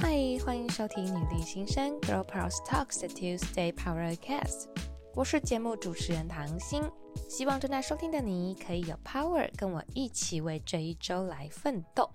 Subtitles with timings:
[0.00, 4.68] 嗨，欢迎收听女力新生 Girl Power Talks 的 Tuesday Power Cast。
[5.16, 6.80] 我是节目主持人唐心，
[7.28, 12.08] 希望正在收听的你可以有 power，跟我一起为这一周来奋斗。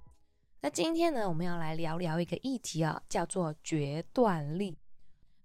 [0.62, 4.78] 那今天呢，我们要来聊聊一个议题啊，叫做决断力。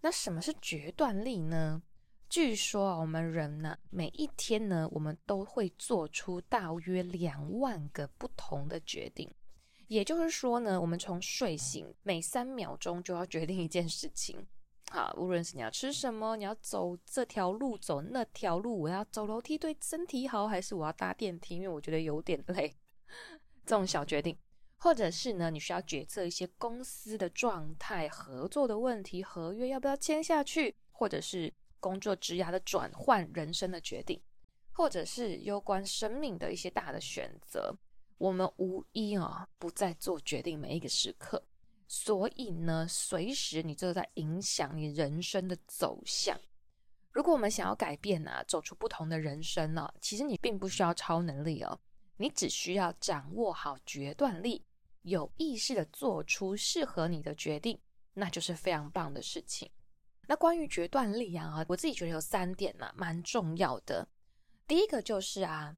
[0.02, 1.82] 那什么是决断力呢？
[2.28, 9.28] 据说我们人呢，每一天呢，我们都会做出大约两万个不同的决定。
[9.88, 14.46] 也就是说呢，我们从睡醒每三秒钟就要决定一件事情。
[14.90, 21.56] 好，无论是你要吃什么，你要走这条路，走那条路，我要走楼梯对身体好，还是我要搭电梯？
[21.56, 22.74] 因为我觉得有点累。
[23.66, 24.34] 这种小决定，
[24.78, 34.18] 或者是呢，你需要决策一些公司的状态、合作的问题、合约要不要签下去，或者是工作职涯的转换、人生的决定，
[34.72, 37.76] 或者是攸关生命的一些大的选择。
[38.18, 41.40] 我们无一啊不在做决定每一个时刻，
[41.86, 46.36] 所以呢，随时你就在影响你人生的走向。
[47.12, 51.78] 如果我们想要改变啊，走出不同的人生呢，其实你并不需要超能力哦，
[52.16, 54.64] 你只需要掌握好决断力，
[55.02, 57.80] 有意识的做出适合你的决定，
[58.14, 59.70] 那就是非常棒的事情。
[60.26, 64.08] 那关于决断力啊，我自己觉得有三点呢，蛮重要的。
[64.66, 65.76] 第一个就是啊。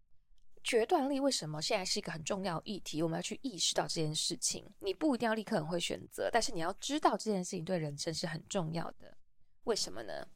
[0.63, 3.03] 决断力为什么现在是一个很重要议题？
[3.03, 4.65] 我们要去意识到这件事情。
[4.81, 9.17] 你不一定要立刻很会选择，但是你要知道这件事情对人生是很重要的。
[9.65, 10.27] 为什么呢？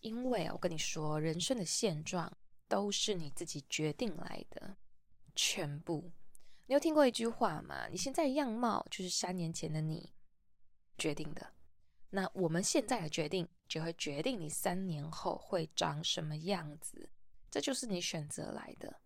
[0.00, 2.36] 因为我跟你说，人生的现状
[2.68, 4.76] 都是你自己决定来的，
[5.34, 6.10] 全部。
[6.66, 7.88] 你有听过一句话吗？
[7.88, 10.12] 你现在样貌就是三年前的你
[10.96, 11.54] 决定的。
[12.10, 17.10] 那我们现在的决定就会决定你三年后会长什么样子，
[17.50, 19.00] 这就是你选择来的。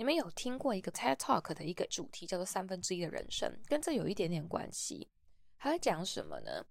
[0.00, 5.06] 你们有听过一个 TED Talk 的一个主题叫做“三分之一的人生”，跟这有一点点关系。
[5.58, 6.64] 还在讲什么呢？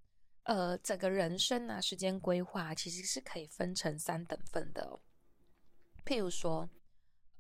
[0.45, 4.99] 呃，整个人生啊，时间规划其实是可以分成三等份的哦。
[6.04, 6.67] 譬如说，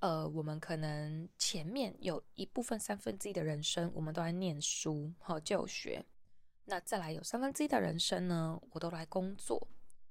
[0.01, 6.05] 呃，我们可能前面有一部分三分之一的人生，我们都在念书和就学。
[6.65, 9.67] 那再来有三分之一的人生呢，我都来工作。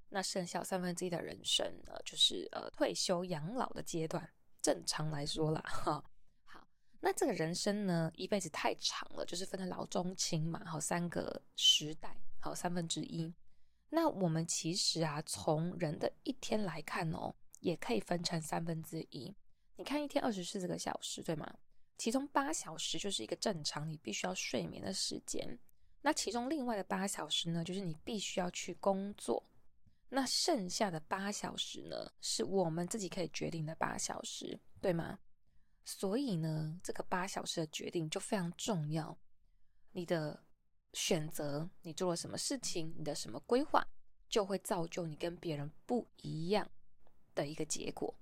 [0.09, 4.29] 那剩下三分之一的人生呢，就是呃退休养老的阶段。
[4.61, 6.05] 正常来说啦，哈，
[6.45, 6.67] 好，
[7.01, 13.33] 那这个人生呢，一辈子太长了，就是分成老中青嘛，好，三个时代，好，三分之一。
[13.91, 19.35] 那我们其实啊，从人的一天来看哦，也可以分成三分之一。
[19.77, 21.51] 你看一天二十四个小时，对吗？
[21.97, 25.59] 其中八小时就是一个正常你必须要睡眠的时间，
[26.03, 29.43] 那其中另外的八小时呢，就是你必须要去工作。
[30.11, 35.19] 那剩下的八小时呢，是我们自己可以决定的八小时，对吗？
[35.85, 39.19] 所以呢，这个八小时的决定就非常重要。
[39.93, 40.43] 你的
[40.93, 43.87] 选择，你做了什么事情，你的什么规划，
[44.29, 46.71] 就会造就你跟别人不一样
[47.35, 48.15] 的一个结果。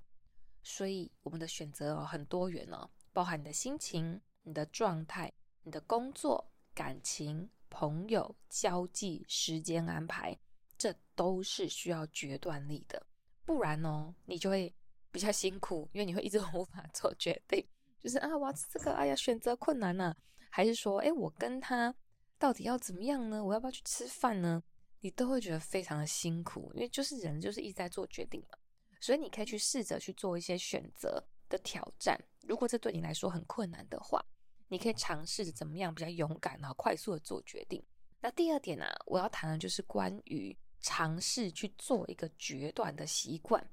[0.63, 5.33] 所以，我们的选择哦，很多元哦，包含你的心情、你的状态、
[5.63, 10.37] 你的工作、感情、朋友、交际、时间安排。
[10.79, 13.05] 这都是需要决断力的，
[13.45, 14.75] 不然哦，你就会
[15.11, 17.67] 比较辛苦，因为你会一直 无法做决定。
[17.99, 20.15] 就是啊，我要吃这个，哎呀，选择困难呐，
[20.51, 21.95] 还是说，哎，我跟他
[22.39, 23.43] 到底要怎么样呢？
[23.43, 24.63] 我要不要去吃饭呢？
[25.01, 28.59] 你都会觉得非常的辛苦，因为就是人就是一直在做决定嘛。
[29.01, 32.19] 所以你可以去试着去做一些选择的挑战。
[32.43, 34.25] 如果这对你来说很困难的话，
[34.69, 37.83] 你可以尝试着怎么样比较勇敢然后快速的做决定。
[38.21, 40.57] 那第二点呢，我要谈的就是关于。
[40.87, 43.69] 尝试去做一个决断的习惯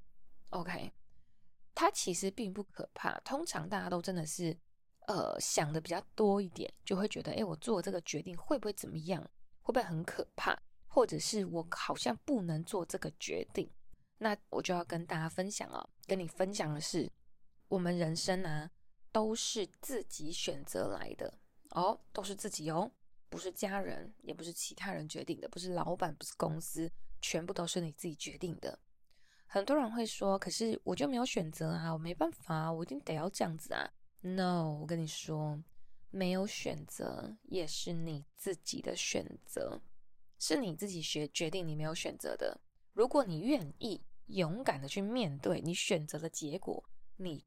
[0.50, 0.91] ，OK，
[1.75, 3.19] 它其实并不可怕。
[3.19, 4.57] 通常大家都真的是，
[5.06, 9.22] 呃，想的比较多一点，就会觉得，诶，我做这个决定会不会怎么样？
[9.62, 10.59] 会不会很可怕？
[10.88, 13.69] 或者是我好像不能做这个决定？
[14.18, 17.07] 那我就要跟大家分享哦，跟你分享的是，
[17.68, 18.72] 我们人生啊，
[19.12, 21.32] 都是自己选择来的
[21.76, 22.91] 哦，都是自己哦。
[23.34, 28.78] 不是家人，也不是其他人决定的，不是老板，不是公司，全部都是你自己决定的。
[29.47, 33.91] 很多人会说：“可是我就没有选择啊，我没办法啊，我一定得要这样子啊。”
[34.22, 35.64] No，我跟你说，
[36.12, 39.82] 没有选择也是你自己的选择，
[40.38, 42.62] 是你自己决决定你没有选择的。
[42.94, 46.88] 如果你愿意勇敢的去面对你选择的结果，
[47.18, 47.44] 你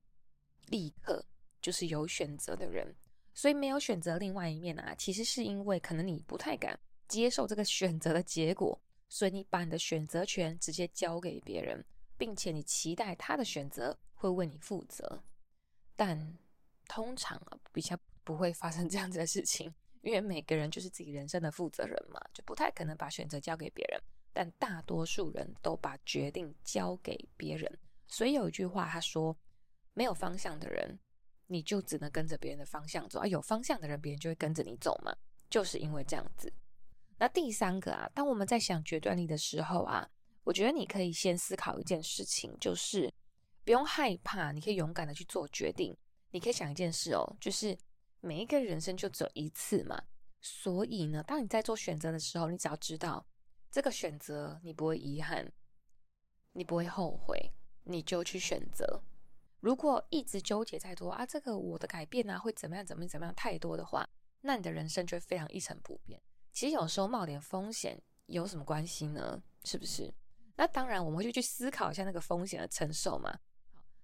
[0.66, 1.24] 立刻
[1.62, 2.96] 就是有选择的人。
[3.36, 8.80] 所以没有选择另外一面啊，其实是因为可能你不太敢接受这个选择的结果，
[9.10, 11.84] 所以你把你的选择权直接交给别人，
[12.16, 15.22] 并且你期待他的选择会为你负责。
[15.94, 16.18] 但
[16.88, 17.94] 通常啊，比较
[18.24, 24.00] 不会发生 这样子的事情，因为每个人就是自己人生的负责人嘛，就不太可能把选择交给别人。
[24.32, 29.36] 但大多数人都把决定交给别人，所以有一句话他说
[29.92, 30.98] ：“没有方向的人，
[31.46, 35.16] 你就只能跟着别人的方向走；而有方向的人，别人就会跟着你走嘛。”
[35.48, 36.52] 就是因为这样子。
[37.18, 40.06] 那第三个啊，当我们在想决断力的时候啊，
[40.42, 43.12] 我觉得你可以先思考一件事情，就是
[43.64, 45.96] 不用害怕，你可以勇敢的去做决定。
[46.32, 47.78] 你可以想一件事哦，就是
[48.20, 50.02] 每一个人生就只有一次嘛，
[50.40, 53.24] 所以呢，当你在做选择的时候，你只要知道
[53.70, 55.50] 这个选择你不会遗憾，
[56.52, 57.52] 你不会后悔，
[57.84, 59.00] 你就去选择。
[59.60, 64.08] 如果一直纠结太多啊，这个我的改变啊会怎么样怎么样怎么样太多的话，
[64.42, 66.20] 那你的人生就会非常一成不变。
[66.52, 69.42] 其实有时候冒点风险有什么关系呢？
[69.64, 70.12] 是不是？
[70.56, 73.38] 那当然，我们会去思考一下那个风险的承受嘛。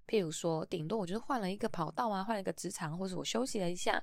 [0.06, 4.02] 譬如说，顶多我就是换了一个跑道啊，换了一个职场，或者我休息了一下。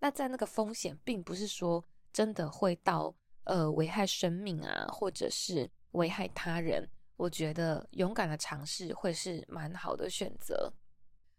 [0.00, 1.82] 那在那个风险，并不是说
[2.12, 3.14] 真的会到
[3.44, 6.86] 呃危害生命啊，或者是危害他人。
[7.16, 10.70] 我觉得勇敢的尝试会是蛮好的选择。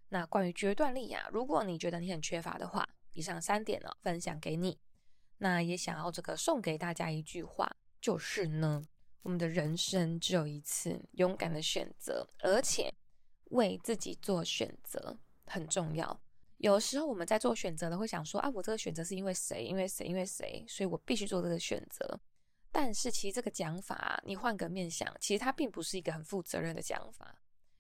[0.10, 4.80] 那关于决断力啊，如果你觉得你很缺乏的话，以上三点呢，分享给你。
[5.40, 7.70] 那也想要这个送给大家一句话，
[8.02, 8.84] 就是呢，
[9.22, 12.94] 我们的人生只有一次，勇敢的选择，而且
[13.52, 16.20] 为自己做选择很重要。
[16.58, 19.64] 有时候我们在做选择的会想说啊，我这个选择是因为谁？
[19.64, 20.08] 因为谁？
[20.08, 20.66] 因为谁？
[20.68, 22.20] 所以我必须做这个选择。
[22.72, 27.40] 但是其实这个讲法，你换个面想，其实它并不是一个很负责任的讲法，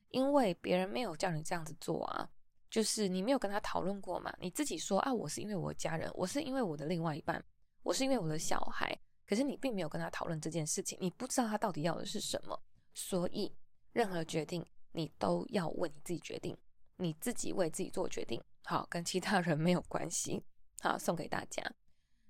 [0.09, 2.29] 因为别人没有叫你这样子做啊。
[2.69, 4.33] 就是你没有跟他讨论过嘛？
[4.39, 7.43] 你自己说啊，我是因为我的家人，我是因为我的另外一半，
[7.81, 8.93] 我是因为我的小孩。
[9.25, 12.61] 可是你并没有跟他讨论这件事情，你不知道他到底要的是什么。
[12.93, 13.55] 所以
[13.93, 16.57] 任何决定你都要为你自己决定，
[16.97, 18.41] 你自己为自己做决定。
[18.65, 20.43] 好，跟其他人没有关系。
[20.81, 21.63] 好，送给大家。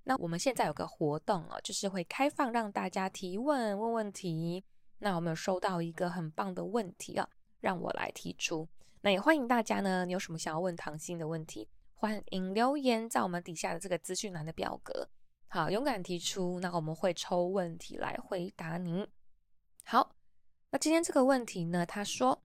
[0.03, 4.63] 那我们现在有个活动啊，就是会开放让大家提问，问问题。
[5.00, 7.27] 那我们有收到一个很棒的问题啊，
[7.59, 8.68] 让我来提出。
[9.01, 15.07] 那也欢迎大家呢，你有什么想要问唐心的问题，欢迎留言在我们底下的这个资讯栏的表格，
[15.48, 19.07] 好，勇敢提出，那我们会抽问题来回答您。
[19.83, 20.15] 好，
[20.71, 22.44] 那今天这个问题呢，他说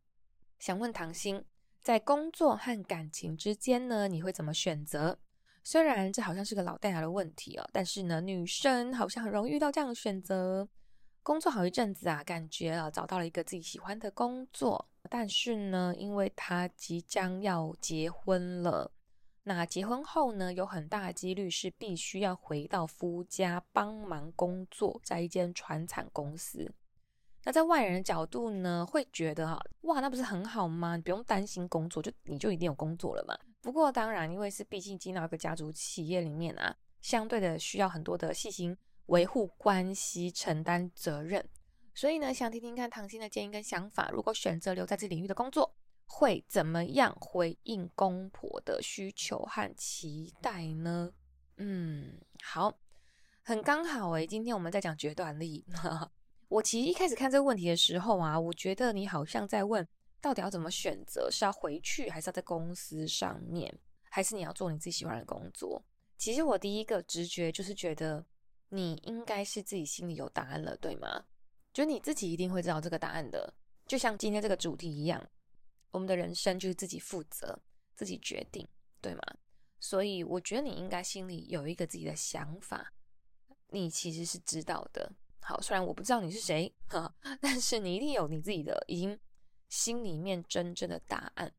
[0.59, 1.45] 想问唐心，
[1.83, 5.19] 在工作和感情之间呢，你会怎么选择？
[5.65, 10.69] 虽然这好像是个老掉牙的问题哦，但是呢，女生好像很容易遇到这样的选择。
[11.23, 18.91] 工作好一阵子啊，感觉啊找到了一个自己喜欢的工作，但是呢，因为他即将要结婚了，
[19.43, 26.73] 那结婚后呢，有很大的几率是必须要回到夫家帮忙工作，在一间传产公司。
[27.45, 30.97] 那在外人的角度呢，会觉得哈，哇，那不是很好吗？
[31.05, 33.39] 不用担心工作，就你就一定有工作了嘛。
[33.61, 38.75] 不过当然，因为是毕竟进到一个家族企业里面啊，相对的需要很多的细心。
[39.07, 41.47] 维护关系，承担责任，
[41.95, 44.11] 所以呢，想听听看唐心的建议跟想法。
[44.13, 45.75] 如果选择留在这领域的工作，
[46.07, 51.13] 会怎么样回应公婆的需求和期待呢？
[51.59, 52.79] 嗯，好，
[53.43, 55.65] 很刚好诶，今天我们在讲决断力。
[56.49, 59.87] 我其实一开始看这个问题的时候啊，我觉得你好像在问，
[60.21, 63.79] 到底要怎么选择，是要回去，还是要在公司上面，
[64.11, 65.85] 还是你要做你自己喜欢的工作？
[66.17, 68.25] 其实我第一个直觉就是觉得。
[68.75, 71.27] 你应该是自己心里有答案了，对吗？
[71.73, 73.55] 就你自己一定会知道这个答案的。
[73.87, 75.27] 就像今天这个主题一样，
[75.91, 77.59] 我们的人生就是自己负责、
[77.95, 78.67] 自己决定，
[79.01, 79.23] 对吗？
[79.81, 82.93] 所以我觉得你应该心里有一个自己的想法，
[83.69, 85.13] 你其实是知道的。
[85.41, 89.19] 好，虽然我不知道你是谁，哈， 但是你一定有你自己的已经
[89.69, 91.53] 心里面真正的答案。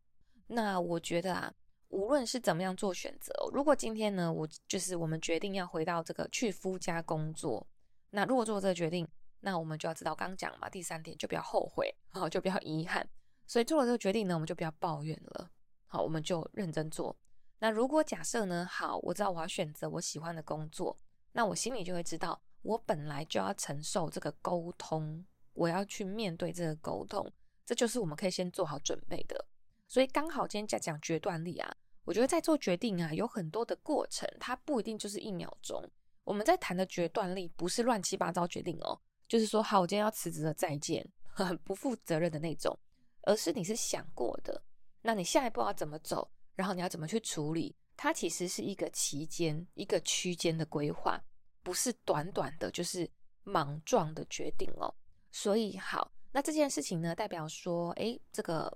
[0.47, 1.53] 那我觉得啊。
[1.89, 7.67] 无论是怎么样做选择，如果今天呢，我就是我们决定要回到这个去夫家工作，
[8.09, 9.07] 那如果做这个决定，
[9.45, 13.07] 那我们就要知道刚讲嘛，第三点就不要后悔，好，就不要遗憾。
[13.45, 15.51] 所以做了这个决定呢，我们就不要抱怨了，
[15.87, 17.15] 好，我们就认真做。
[17.59, 20.97] 那如果假设呢，好，我知道我要选择我喜欢的工作，
[21.33, 27.29] 那我心里就会知道，我本来就要承受这个沟通，我要去面对这个沟通，
[27.65, 29.45] 这就是我们可以先做好准备的。
[29.87, 31.75] 所以刚好今天在讲决断力啊。
[32.05, 35.81] 我觉得在做决定啊，有很多的过程，它不一定就是一秒钟。
[36.25, 38.99] 我们在谈的决断力，不是乱七八糟决定哦，
[39.33, 42.77] 就是说，好，我今天要辞职了，再见，很不负责任的那种，
[43.23, 44.63] 而是你是想过的，
[45.01, 51.19] 那你下一步要怎么走，然后你要怎么去处理，它其实是一个期间、一个区间的规划，
[51.63, 53.09] 不是短短的，就是
[53.43, 54.93] 莽撞的决定哦。
[55.31, 58.71] 所以好，那这件事情呢，代表说，诶，这个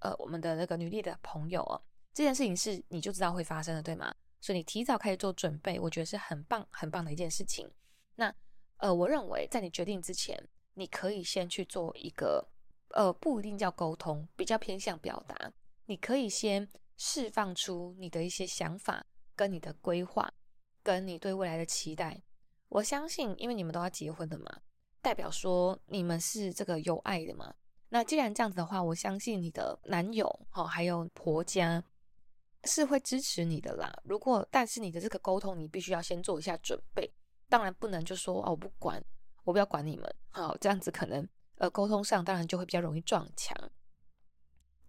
[0.00, 1.80] 呃，我们的那个女力的朋友哦。
[2.12, 4.14] 这件事情是你就知道会发生的，对吗？
[4.42, 7.66] 所以你提早开始做准备，我觉得是很棒很棒的一件事情。
[8.14, 8.30] 那
[8.82, 10.36] 呃，我认为在你决定之前，
[10.74, 12.44] 你可以先去做一个
[12.88, 15.52] 呃，不一定叫沟通，比较偏向表达。
[15.86, 20.28] 你可以先释放出你的一些想法，跟你的规划，
[20.82, 22.20] 跟你对未来的期待。
[22.68, 24.60] 我相信，因为你们都要结婚的嘛，
[25.00, 27.54] 代表说你们是这个有爱的嘛。
[27.88, 31.84] 那既然这样子的话，我相信你的男友哈，还有婆家
[32.64, 33.92] 是会支持你的啦。
[34.02, 37.08] 如果但是你的这个沟通，你必须要先做一下准备。
[37.52, 39.04] 当然不能就说哦，我不管，
[39.44, 40.14] 我不要管你们。
[40.30, 43.54] 好，这样子可能呃沟通上当然就会比较容易撞墙。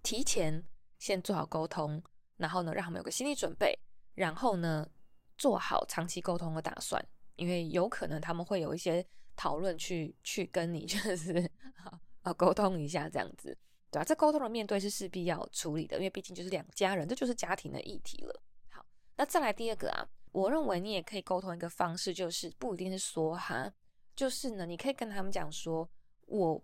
[0.02, 0.64] 提前
[0.98, 2.02] 先做好沟通，
[2.38, 3.78] 然后呢让他们有个心理准备，
[4.16, 4.90] 然后呢
[5.38, 7.06] 做好长期沟通的打算，
[7.36, 9.06] 因为有可能他们会有一些
[9.36, 11.52] 讨论去去跟你 就是。
[12.22, 13.58] 啊，沟通一下这样子，
[13.92, 14.06] 对、啊？
[14.06, 18.42] 这沟通的面对是势必要处理的，因为毕竟就是两家人，这就是家庭的议题了。
[18.70, 18.86] 好，
[19.18, 23.74] 那再来第二个啊，我认为你也可以沟通一个方式，就是不一定是说哈，
[24.14, 25.90] 就是呢，你可以跟他们讲说，
[26.26, 26.62] 我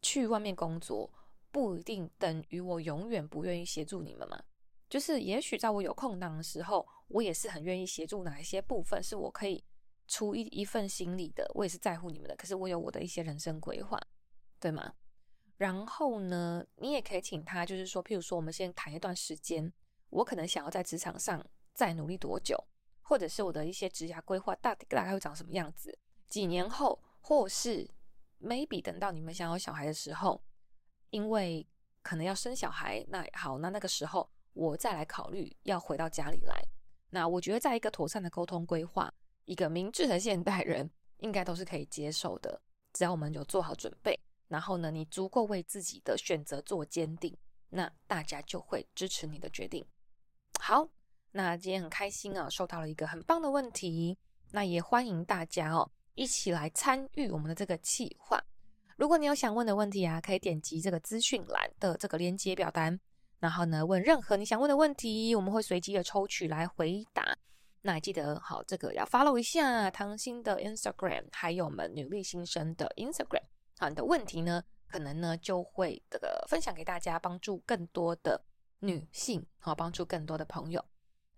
[0.00, 1.12] 去外面工作
[1.50, 4.42] 不一定等于我永远不愿意协助你们嘛。
[4.88, 9.62] 就是也许在我有空档的时候，我也是很愿意协助哪一些部分是我可以
[10.08, 12.34] 出一一份心力的，我也是在乎你们的。
[12.36, 14.00] 可是我有我的一些人生规划。
[14.60, 14.94] 对吗？
[15.56, 19.72] 然后呢，你也可以请他，就是说，譬如说，我们先谈一段时间，
[20.10, 21.44] 我可能想要在职场上
[21.74, 22.56] 再努力多久，
[23.02, 25.98] 或者是我的一些职涯规划，大大概会长什么样子？
[26.28, 27.88] 几年后，或是
[28.40, 30.42] maybe 等到你们想要小孩的时候，
[31.10, 31.66] 因为
[32.02, 36.62] 可能要生小孩，那好，那那个时候我再来考虑要回到家里来。
[37.10, 39.12] 那我觉得，在一个妥善的沟通规划，
[39.44, 42.62] 一个明智的现代人应该都是可以接受的，
[42.94, 44.18] 只要我们有做好准备。
[44.48, 47.36] 然后呢，你足够为自己的选择做坚定，
[47.68, 49.84] 那大家就会支持你的决定。
[50.60, 50.88] 好，
[51.34, 54.18] 那今天很开心啊，收到了一个很棒的问题，
[54.50, 58.38] 那也欢迎大家哦，一起来参与我们的这个企划。
[58.96, 63.00] 如果你有想问的问题啊，可以点击这个资讯栏的这个连接表单，
[63.38, 67.36] 然后呢，问任何你想问的问题，我们会随机的抽取来回答。
[67.80, 73.42] 那记得好，这个要 follow 一下唐心的 Instagram，还有我们女力新生的 Instagram。
[73.78, 78.44] 好你的问题呢，可能呢就会这个分享给大家，帮助更多的
[78.80, 80.84] 女性，好，帮助更多的朋友。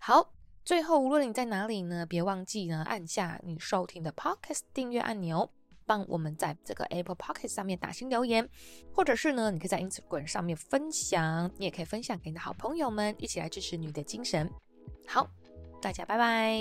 [0.06, 0.34] 好，
[0.66, 5.50] 最后无论你在哪里呢，别忘记呢按下你收听的 Pocket 订阅按钮，
[5.86, 8.46] 帮我们在这个 Apple Pocket 上面打新留言，
[8.92, 14.50] 或者是呢，你可以在 Instagram 上面分享，你也可以分享给你的好朋友们，一起来支持你的精神。
[15.06, 15.26] 好，
[15.80, 16.60] 大家拜拜。